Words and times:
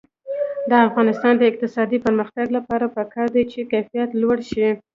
د 0.69 0.71
افغانستان 0.87 1.33
د 1.37 1.43
اقتصادي 1.51 1.97
پرمختګ 2.05 2.47
لپاره 2.57 2.85
پکار 2.97 3.27
ده 3.35 3.43
چې 3.51 3.67
کیفیت 3.71 4.09
لوړ 4.21 4.37
شي. 4.51 4.67